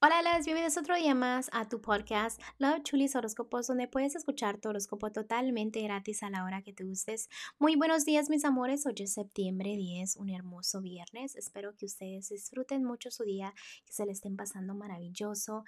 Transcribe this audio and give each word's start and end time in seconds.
Hola, 0.00 0.22
las 0.22 0.44
bienvenidos 0.44 0.76
otro 0.76 0.94
día 0.94 1.12
más 1.16 1.50
a 1.52 1.68
tu 1.68 1.80
podcast 1.80 2.40
Love 2.58 2.84
Chulis 2.84 3.16
Horóscopos, 3.16 3.66
donde 3.66 3.88
puedes 3.88 4.14
escuchar 4.14 4.60
tu 4.60 4.68
horóscopo 4.68 5.10
totalmente 5.10 5.82
gratis 5.82 6.22
a 6.22 6.30
la 6.30 6.44
hora 6.44 6.62
que 6.62 6.72
te 6.72 6.84
gustes. 6.84 7.28
Muy 7.58 7.74
buenos 7.74 8.04
días, 8.04 8.30
mis 8.30 8.44
amores. 8.44 8.86
Hoy 8.86 8.94
es 8.98 9.14
septiembre 9.14 9.74
10, 9.76 10.18
un 10.18 10.30
hermoso 10.30 10.80
viernes. 10.80 11.34
Espero 11.34 11.74
que 11.76 11.86
ustedes 11.86 12.28
disfruten 12.28 12.84
mucho 12.84 13.10
su 13.10 13.24
día, 13.24 13.52
que 13.84 13.92
se 13.92 14.06
le 14.06 14.12
estén 14.12 14.36
pasando 14.36 14.72
maravilloso. 14.76 15.64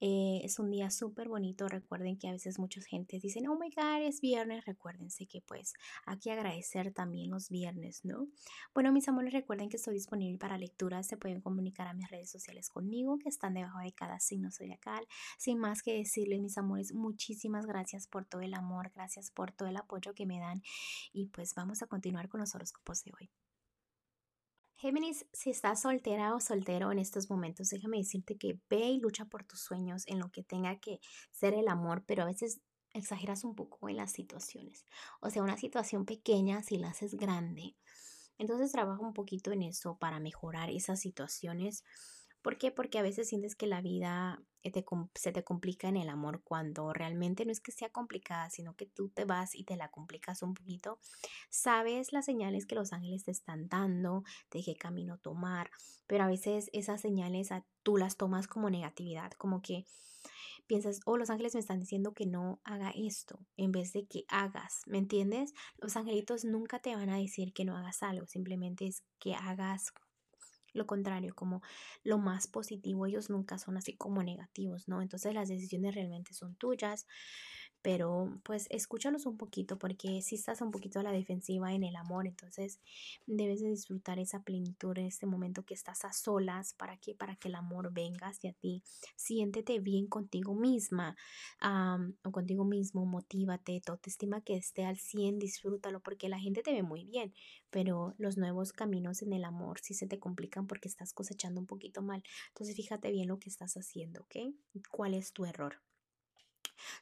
Eh, 0.00 0.42
es 0.44 0.60
un 0.60 0.70
día 0.70 0.88
súper 0.92 1.28
bonito. 1.28 1.66
Recuerden 1.66 2.16
que 2.16 2.28
a 2.28 2.32
veces 2.32 2.60
muchas 2.60 2.84
gentes 2.84 3.20
dicen, 3.20 3.48
oh 3.48 3.58
my 3.58 3.70
god, 3.70 4.06
es 4.06 4.20
viernes. 4.20 4.64
Recuérdense 4.64 5.26
que 5.26 5.40
pues 5.40 5.72
hay 6.06 6.20
que 6.20 6.30
agradecer 6.30 6.92
también 6.92 7.32
los 7.32 7.48
viernes, 7.48 8.04
¿no? 8.04 8.28
Bueno, 8.74 8.92
mis 8.92 9.08
amores, 9.08 9.32
recuerden 9.32 9.68
que 9.68 9.76
estoy 9.76 9.94
disponible 9.94 10.38
para 10.38 10.56
lecturas. 10.56 11.08
Se 11.08 11.16
pueden 11.16 11.40
comunicar 11.40 11.88
a 11.88 11.94
mis 11.94 12.08
redes 12.08 12.30
sociales 12.30 12.70
conmigo, 12.70 13.18
que 13.18 13.28
están 13.28 13.54
debajo 13.54 13.71
de 13.80 13.92
cada 13.92 14.20
signo 14.20 14.50
zodiacal. 14.50 15.06
Sin 15.38 15.58
más 15.58 15.82
que 15.82 15.94
decirles, 15.94 16.40
mis 16.40 16.58
amores, 16.58 16.92
muchísimas 16.92 17.66
gracias 17.66 18.06
por 18.06 18.24
todo 18.24 18.40
el 18.40 18.54
amor, 18.54 18.90
gracias 18.94 19.30
por 19.30 19.52
todo 19.52 19.68
el 19.68 19.76
apoyo 19.76 20.14
que 20.14 20.26
me 20.26 20.38
dan 20.38 20.62
y 21.12 21.28
pues 21.28 21.54
vamos 21.54 21.82
a 21.82 21.86
continuar 21.86 22.28
con 22.28 22.40
los 22.40 22.54
horóscopos 22.54 23.04
de 23.04 23.12
hoy. 23.18 23.30
Géminis, 24.76 25.26
si 25.32 25.50
estás 25.50 25.82
soltera 25.82 26.34
o 26.34 26.40
soltero 26.40 26.90
en 26.90 26.98
estos 26.98 27.30
momentos, 27.30 27.68
déjame 27.68 27.98
decirte 27.98 28.36
que 28.36 28.58
ve 28.68 28.80
y 28.80 28.98
lucha 28.98 29.26
por 29.26 29.44
tus 29.44 29.60
sueños 29.60 30.02
en 30.08 30.18
lo 30.18 30.30
que 30.30 30.42
tenga 30.42 30.80
que 30.80 30.98
ser 31.30 31.54
el 31.54 31.68
amor, 31.68 32.02
pero 32.04 32.24
a 32.24 32.26
veces 32.26 32.60
exageras 32.92 33.44
un 33.44 33.54
poco 33.54 33.88
en 33.88 33.96
las 33.96 34.10
situaciones. 34.10 34.84
O 35.20 35.30
sea, 35.30 35.42
una 35.42 35.56
situación 35.56 36.04
pequeña 36.04 36.62
si 36.64 36.78
la 36.78 36.90
haces 36.90 37.14
grande. 37.14 37.76
Entonces 38.38 38.72
trabaja 38.72 39.00
un 39.00 39.14
poquito 39.14 39.52
en 39.52 39.62
eso 39.62 39.96
para 39.98 40.18
mejorar 40.18 40.68
esas 40.68 40.98
situaciones 40.98 41.84
¿Por 42.42 42.58
qué? 42.58 42.72
Porque 42.72 42.98
a 42.98 43.02
veces 43.02 43.28
sientes 43.28 43.54
que 43.54 43.66
la 43.66 43.80
vida 43.80 44.42
eh, 44.64 44.72
se 45.14 45.32
te 45.32 45.44
complica 45.44 45.88
en 45.88 45.96
el 45.96 46.08
amor 46.08 46.42
cuando 46.42 46.92
realmente 46.92 47.44
no 47.44 47.52
es 47.52 47.60
que 47.60 47.72
sea 47.72 47.90
complicada, 47.90 48.50
sino 48.50 48.74
que 48.74 48.86
tú 48.86 49.08
te 49.08 49.24
vas 49.24 49.54
y 49.54 49.64
te 49.64 49.76
la 49.76 49.90
complicas 49.90 50.42
un 50.42 50.54
poquito. 50.54 50.98
Sabes 51.50 52.12
las 52.12 52.24
señales 52.24 52.66
que 52.66 52.74
los 52.74 52.92
ángeles 52.92 53.24
te 53.24 53.30
están 53.30 53.68
dando, 53.68 54.24
de 54.50 54.62
qué 54.62 54.76
camino 54.76 55.18
tomar, 55.18 55.70
pero 56.06 56.24
a 56.24 56.28
veces 56.28 56.68
esas 56.72 57.00
señales 57.00 57.50
tú 57.82 57.96
las 57.96 58.16
tomas 58.16 58.48
como 58.48 58.70
negatividad, 58.70 59.32
como 59.32 59.62
que 59.62 59.84
piensas, 60.66 61.00
oh, 61.04 61.16
los 61.16 61.30
ángeles 61.30 61.54
me 61.54 61.60
están 61.60 61.80
diciendo 61.80 62.14
que 62.14 62.26
no 62.26 62.60
haga 62.64 62.92
esto, 62.96 63.38
en 63.56 63.72
vez 63.72 63.92
de 63.92 64.06
que 64.06 64.24
hagas, 64.28 64.82
¿me 64.86 64.98
entiendes? 64.98 65.52
Los 65.78 65.96
angelitos 65.96 66.44
nunca 66.44 66.78
te 66.78 66.94
van 66.94 67.10
a 67.10 67.18
decir 67.18 67.52
que 67.52 67.64
no 67.64 67.76
hagas 67.76 68.02
algo, 68.02 68.26
simplemente 68.26 68.86
es 68.86 69.02
que 69.18 69.34
hagas 69.34 69.92
lo 70.72 70.86
contrario, 70.86 71.34
como 71.34 71.62
lo 72.02 72.18
más 72.18 72.46
positivo, 72.46 73.06
ellos 73.06 73.30
nunca 73.30 73.58
son 73.58 73.76
así 73.76 73.94
como 73.94 74.22
negativos, 74.22 74.88
¿no? 74.88 75.02
Entonces 75.02 75.34
las 75.34 75.48
decisiones 75.48 75.94
realmente 75.94 76.34
son 76.34 76.54
tuyas 76.56 77.06
pero 77.82 78.40
pues 78.44 78.66
escúchalos 78.70 79.26
un 79.26 79.36
poquito 79.36 79.78
porque 79.78 80.22
si 80.22 80.36
estás 80.36 80.60
un 80.60 80.70
poquito 80.70 81.00
a 81.00 81.02
la 81.02 81.12
defensiva 81.12 81.72
en 81.72 81.82
el 81.82 81.96
amor, 81.96 82.26
entonces 82.26 82.80
debes 83.26 83.60
de 83.60 83.70
disfrutar 83.70 84.18
esa 84.18 84.42
plenitud 84.42 84.96
en 84.98 85.06
este 85.06 85.26
momento 85.26 85.64
que 85.64 85.74
estás 85.74 86.04
a 86.04 86.12
solas 86.12 86.74
para 86.74 86.96
que 86.96 87.14
para 87.14 87.36
que 87.36 87.48
el 87.48 87.56
amor 87.56 87.92
venga 87.92 88.28
hacia 88.28 88.52
ti. 88.52 88.82
Siéntete 89.16 89.80
bien 89.80 90.06
contigo 90.06 90.54
misma 90.54 91.16
o 92.22 92.30
contigo 92.30 92.64
mismo, 92.64 93.04
motívate, 93.04 93.80
tu 93.84 93.92
autoestima 93.92 94.40
que 94.40 94.56
esté 94.56 94.84
al 94.84 94.96
100, 94.96 95.38
disfrútalo 95.38 96.00
porque 96.00 96.28
la 96.28 96.38
gente 96.38 96.62
te 96.62 96.72
ve 96.72 96.82
muy 96.82 97.04
bien, 97.04 97.34
pero 97.70 98.14
los 98.18 98.36
nuevos 98.36 98.72
caminos 98.72 99.22
en 99.22 99.32
el 99.32 99.44
amor 99.44 99.80
sí 99.80 99.94
se 99.94 100.06
te 100.06 100.18
complican 100.18 100.66
porque 100.66 100.88
estás 100.88 101.12
cosechando 101.12 101.60
un 101.60 101.66
poquito 101.66 102.02
mal. 102.02 102.22
Entonces 102.48 102.76
fíjate 102.76 103.10
bien 103.10 103.28
lo 103.28 103.38
que 103.38 103.48
estás 103.48 103.76
haciendo, 103.76 104.22
¿ok? 104.22 104.54
¿Cuál 104.90 105.14
es 105.14 105.32
tu 105.32 105.44
error? 105.44 105.91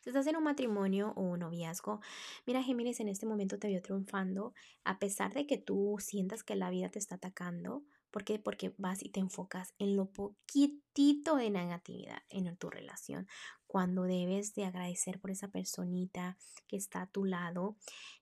Si 0.00 0.08
estás 0.08 0.26
en 0.26 0.36
un 0.36 0.44
matrimonio 0.44 1.12
o 1.14 1.22
un 1.22 1.40
noviazgo, 1.40 2.00
mira, 2.46 2.62
Géminis 2.62 3.00
en 3.00 3.08
este 3.08 3.26
momento 3.26 3.58
te 3.58 3.68
veo 3.68 3.82
triunfando, 3.82 4.54
a 4.82 4.98
pesar 4.98 5.34
de 5.34 5.46
que 5.46 5.58
tú 5.58 5.96
sientas 5.98 6.42
que 6.42 6.56
la 6.56 6.70
vida 6.70 6.88
te 6.88 6.98
está 6.98 7.16
atacando. 7.16 7.84
¿Por 8.10 8.24
qué? 8.24 8.38
Porque 8.38 8.74
vas 8.78 9.02
y 9.04 9.10
te 9.10 9.20
enfocas 9.20 9.74
en 9.78 9.96
lo 9.96 10.06
poquitito 10.06 11.36
de 11.36 11.50
negatividad 11.50 12.22
en 12.28 12.56
tu 12.56 12.70
relación, 12.70 13.28
cuando 13.66 14.02
debes 14.04 14.54
de 14.54 14.64
agradecer 14.64 15.20
por 15.20 15.30
esa 15.30 15.48
personita 15.48 16.36
que 16.66 16.76
está 16.76 17.02
a 17.02 17.06
tu 17.06 17.24
lado. 17.24 17.76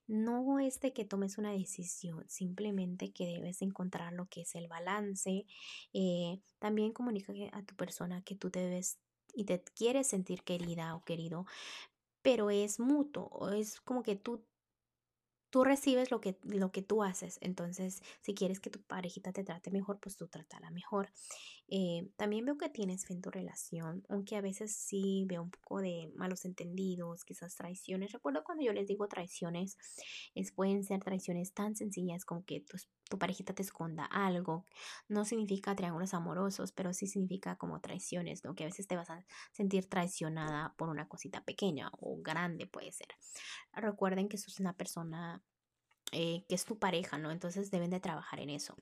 No 0.05 0.59
es 0.59 0.79
de 0.81 0.91
que 0.91 1.05
tomes 1.05 1.37
una 1.37 1.51
decisión, 1.51 2.25
simplemente 2.27 3.11
que 3.13 3.25
debes 3.25 3.61
encontrar 3.61 4.13
lo 4.13 4.27
que 4.27 4.41
es 4.41 4.53
el 4.53 4.67
balance. 4.67 5.45
Eh, 5.93 6.39
también 6.59 6.91
comunica 6.91 7.33
a 7.53 7.63
tu 7.63 7.75
persona 7.75 8.21
que 8.21 8.35
tú 8.35 8.51
debes 8.51 8.99
y 9.33 9.45
te 9.45 9.63
quieres 9.75 10.07
sentir 10.07 10.43
querida 10.43 10.95
o 10.95 11.03
querido, 11.03 11.45
pero 12.23 12.49
es 12.51 12.79
mutuo, 12.79 13.51
es 13.51 13.81
como 13.81 14.03
que 14.03 14.15
tú 14.15 14.45
tú 15.49 15.63
recibes 15.63 16.11
lo 16.11 16.21
que, 16.21 16.37
lo 16.43 16.71
que 16.71 16.81
tú 16.81 17.03
haces. 17.03 17.37
Entonces, 17.41 18.01
si 18.21 18.33
quieres 18.35 18.59
que 18.59 18.69
tu 18.69 18.81
parejita 18.81 19.31
te 19.31 19.43
trate 19.43 19.71
mejor, 19.71 19.99
pues 19.99 20.15
tú 20.15 20.27
trátala 20.27 20.69
mejor. 20.71 21.11
Eh, 21.71 22.09
también 22.17 22.45
veo 22.45 22.57
que 22.57 22.69
tienes 22.69 23.05
fe 23.05 23.13
en 23.13 23.21
tu 23.21 23.29
relación, 23.29 24.03
aunque 24.09 24.35
a 24.35 24.41
veces 24.41 24.75
sí 24.75 25.25
veo 25.27 25.43
un 25.43 25.51
poco 25.51 25.81
de 25.81 26.11
malos 26.15 26.45
entendidos, 26.45 27.23
quizás 27.23 27.55
traiciones. 27.55 28.11
Recuerdo 28.11 28.43
cuando 28.43 28.63
yo 28.63 28.73
les 28.73 28.87
digo 28.87 29.07
traiciones, 29.07 29.77
es, 30.33 30.51
pueden 30.51 30.83
ser 30.83 31.03
traiciones 31.03 31.53
tan 31.53 31.75
sencillas 31.75 32.25
como 32.25 32.43
que 32.43 32.61
tu, 32.61 32.77
tu 33.09 33.19
parejita 33.19 33.53
te 33.53 33.61
esconda 33.61 34.05
algo. 34.05 34.65
No 35.07 35.25
significa 35.25 35.75
triángulos 35.75 36.13
amorosos, 36.13 36.71
pero 36.71 36.93
sí 36.93 37.07
significa 37.07 37.55
como 37.57 37.81
traiciones, 37.81 38.43
¿no? 38.43 38.55
Que 38.55 38.63
a 38.63 38.67
veces 38.67 38.87
te 38.87 38.95
vas 38.95 39.09
a 39.09 39.23
sentir 39.51 39.87
traicionada 39.87 40.73
por 40.77 40.89
una 40.89 41.07
cosita 41.07 41.43
pequeña 41.43 41.91
o 41.99 42.17
grande 42.21 42.65
puede 42.65 42.91
ser. 42.91 43.09
Recuerden 43.73 44.27
que 44.27 44.37
sos 44.37 44.59
una 44.59 44.73
persona 44.73 45.43
eh, 46.11 46.43
que 46.47 46.55
es 46.55 46.65
tu 46.65 46.79
pareja, 46.79 47.17
¿no? 47.17 47.31
Entonces 47.31 47.69
deben 47.69 47.91
de 47.91 47.99
trabajar 47.99 48.39
en 48.39 48.49
eso. 48.49 48.75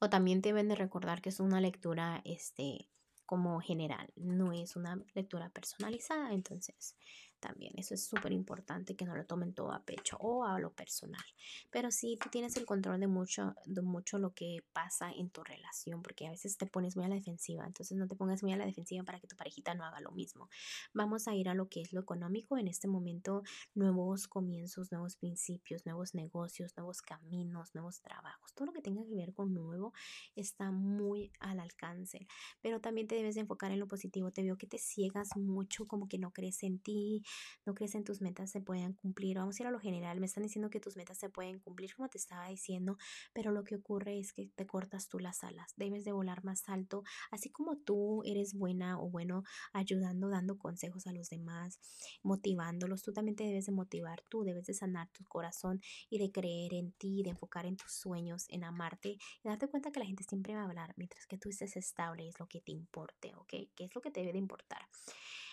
O 0.00 0.08
también 0.08 0.40
deben 0.40 0.68
de 0.68 0.76
recordar 0.76 1.20
que 1.20 1.30
es 1.30 1.40
una 1.40 1.60
lectura, 1.60 2.20
este, 2.24 2.88
como 3.26 3.60
general, 3.60 4.10
no 4.16 4.52
es 4.52 4.76
una 4.76 5.02
lectura 5.14 5.50
personalizada, 5.50 6.32
entonces 6.32 6.96
también 7.38 7.72
eso 7.76 7.94
es 7.94 8.04
súper 8.04 8.32
importante 8.32 8.96
que 8.96 9.04
no 9.04 9.16
lo 9.16 9.24
tomen 9.24 9.52
todo 9.52 9.72
a 9.72 9.82
pecho 9.82 10.16
o 10.20 10.44
a 10.44 10.58
lo 10.58 10.72
personal. 10.72 11.24
Pero 11.70 11.90
sí, 11.90 12.18
tú 12.20 12.28
tienes 12.30 12.56
el 12.56 12.66
control 12.66 13.00
de 13.00 13.06
mucho, 13.06 13.54
de 13.64 13.82
mucho 13.82 14.18
lo 14.18 14.34
que 14.34 14.64
pasa 14.72 15.10
en 15.10 15.30
tu 15.30 15.42
relación, 15.42 16.02
porque 16.02 16.26
a 16.26 16.30
veces 16.30 16.56
te 16.56 16.66
pones 16.66 16.96
muy 16.96 17.04
a 17.04 17.08
la 17.08 17.14
defensiva, 17.14 17.66
entonces 17.66 17.96
no 17.96 18.06
te 18.06 18.14
pongas 18.14 18.42
muy 18.42 18.52
a 18.52 18.56
la 18.56 18.66
defensiva 18.66 19.04
para 19.04 19.20
que 19.20 19.26
tu 19.26 19.36
parejita 19.36 19.74
no 19.74 19.84
haga 19.84 20.00
lo 20.00 20.10
mismo. 20.12 20.48
Vamos 20.92 21.28
a 21.28 21.34
ir 21.34 21.48
a 21.48 21.54
lo 21.54 21.68
que 21.68 21.80
es 21.80 21.92
lo 21.92 22.00
económico 22.00 22.58
en 22.58 22.68
este 22.68 22.88
momento, 22.88 23.42
nuevos 23.74 24.28
comienzos, 24.28 24.92
nuevos 24.92 25.16
principios, 25.16 25.86
nuevos 25.86 26.14
negocios, 26.14 26.72
nuevos 26.76 27.02
caminos, 27.02 27.74
nuevos 27.74 28.00
trabajos, 28.00 28.54
todo 28.54 28.66
lo 28.66 28.72
que 28.72 28.82
tenga 28.82 29.04
que 29.04 29.14
ver 29.14 29.32
con 29.34 29.54
nuevo 29.54 29.92
está 30.34 30.70
muy 30.70 31.32
al 31.40 31.60
alcance, 31.60 32.26
pero 32.60 32.80
también 32.80 33.06
te 33.06 33.14
debes 33.14 33.34
de 33.34 33.42
enfocar 33.42 33.72
en 33.72 33.80
lo 33.80 33.88
positivo. 33.88 34.30
Te 34.30 34.42
veo 34.42 34.56
que 34.56 34.66
te 34.66 34.78
ciegas 34.78 35.36
mucho, 35.36 35.86
como 35.86 36.08
que 36.08 36.18
no 36.18 36.32
crees 36.32 36.62
en 36.62 36.78
ti, 36.78 37.22
no 37.66 37.74
crees 37.74 37.94
en 37.94 38.04
tus 38.04 38.20
metas 38.20 38.50
se 38.50 38.60
puedan 38.60 38.94
cumplir. 38.94 39.38
Vamos 39.38 39.58
a 39.58 39.62
ir 39.62 39.66
a 39.66 39.70
lo 39.70 39.80
general. 39.80 40.20
Me 40.20 40.26
están 40.26 40.42
diciendo 40.42 40.70
que 40.70 40.80
tus 40.80 40.96
metas 40.96 41.18
se 41.18 41.28
pueden 41.28 41.58
cumplir, 41.58 41.94
como 41.94 42.08
te 42.08 42.18
estaba 42.18 42.48
diciendo, 42.48 42.96
pero 43.32 43.52
lo 43.52 43.64
que 43.64 43.76
ocurre 43.76 44.18
es 44.18 44.32
que 44.32 44.48
te 44.54 44.66
cortas 44.66 45.08
tú 45.08 45.18
las 45.18 45.44
alas. 45.44 45.72
Debes 45.76 46.04
de 46.04 46.12
volar 46.12 46.44
más 46.44 46.68
alto, 46.68 47.02
así 47.30 47.50
como 47.50 47.76
tú 47.76 48.22
eres 48.24 48.54
buena 48.54 49.00
o 49.00 49.08
bueno 49.10 49.42
ayudando, 49.72 50.28
dando 50.28 50.58
consejos 50.58 51.06
a 51.06 51.12
los 51.12 51.28
demás, 51.28 51.78
motivándolos. 52.22 53.02
Tú 53.02 53.12
también 53.12 53.36
te 53.36 53.44
debes 53.44 53.66
de 53.66 53.72
motivar. 53.72 54.22
Tú 54.28 54.42
debes 54.42 54.66
de 54.66 54.74
sanar 54.74 55.08
tu 55.10 55.24
corazón 55.24 55.80
y 56.10 56.18
de 56.18 56.30
creer 56.30 56.74
en 56.74 56.92
ti, 56.92 57.22
de 57.22 57.30
enfocar 57.30 57.66
en 57.66 57.76
tus 57.76 57.92
sueños, 57.92 58.46
en 58.48 58.64
amarte 58.64 59.18
y 59.42 59.48
darte 59.48 59.68
cuenta 59.68 59.90
que 59.90 60.00
la 60.00 60.06
gente 60.06 60.24
siempre 60.24 60.54
va 60.54 60.62
a 60.62 60.64
hablar 60.64 60.94
mientras 60.96 61.26
que 61.26 61.38
tú 61.38 61.48
estés 61.48 61.76
estable 61.76 62.28
es 62.28 62.38
lo 62.38 62.46
que 62.46 62.60
te 62.60 62.72
importe, 62.72 63.34
¿ok? 63.34 63.48
¿Qué 63.74 63.84
es 63.84 63.94
lo 63.94 64.00
que 64.00 64.10
te 64.10 64.20
debe 64.20 64.32
de 64.32 64.38
importar? 64.38 64.82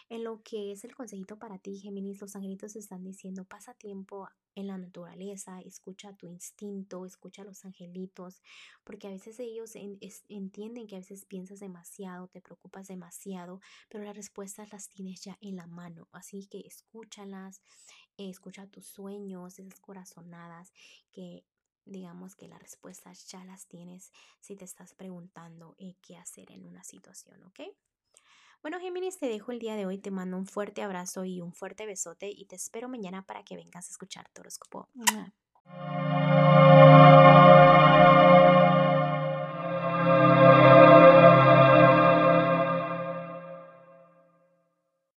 En 0.07 0.24
lo 0.24 0.44
que 0.44 0.72
es 0.72 0.84
el 0.84 0.96
consejito 0.96 1.40
para 1.40 1.57
ti, 1.57 1.80
Géminis, 1.80 2.22
los 2.22 2.36
angelitos 2.36 2.75
están 2.75 3.04
diciendo, 3.04 3.44
pasa 3.44 3.74
tiempo 3.74 4.30
en 4.54 4.68
la 4.68 4.78
naturaleza, 4.78 5.62
escucha 5.62 6.13
tu 6.13 6.28
instinto, 6.28 7.06
escucha 7.06 7.42
a 7.42 7.46
los 7.46 7.66
angelitos, 7.66 8.44
porque 8.84 9.07
a 9.07 9.10
veces 9.10 9.40
ellos 9.40 9.72
entienden 10.30 10.86
que 10.86 10.96
a 10.96 11.00
veces 11.00 11.25
piensas 11.25 11.60
demasiado, 11.60 12.28
te 12.28 12.40
preocupas 12.40 12.88
demasiado, 12.88 13.62
pero 13.90 14.04
las 14.04 14.16
respuestas 14.16 14.72
las 14.72 14.90
tienes 14.90 15.22
ya 15.22 15.38
en 15.42 15.56
la 15.56 15.66
mano, 15.66 16.08
así 16.12 16.46
que 16.46 16.60
escúchalas, 16.60 17.62
escucha 18.18 18.68
tus 18.68 18.86
sueños, 18.86 19.58
esas 19.58 19.80
corazonadas 19.80 20.72
que 21.12 21.44
digamos 21.86 22.36
que 22.36 22.48
las 22.48 22.60
respuestas 22.60 23.28
ya 23.28 23.44
las 23.44 23.68
tienes 23.68 24.12
si 24.40 24.56
te 24.56 24.66
estás 24.66 24.94
preguntando 24.94 25.75
eh, 25.78 25.96
qué 26.01 26.18
hacer 26.18 26.51
en 26.51 26.66
una 26.66 26.84
situación, 26.84 27.44
¿ok? 27.44 27.62
Bueno, 28.65 28.79
Géminis, 28.79 29.19
te 29.19 29.27
dejo 29.27 29.51
el 29.51 29.59
día 29.59 29.75
de 29.75 29.85
hoy. 29.85 30.00
Te 30.00 30.09
mando 30.09 30.38
un 30.38 30.47
fuerte 30.47 30.81
abrazo 30.81 31.23
y 31.23 31.39
un 31.39 31.53
fuerte 31.53 31.85
besote 31.85 32.31
y 32.31 32.45
te 32.45 32.56
espero 32.56 32.89
mañana 32.89 33.21
para 33.21 33.44
que 33.44 33.56
vengas 33.56 33.88
a 33.88 33.91
escuchar 33.91 34.27
tu. 34.33 34.41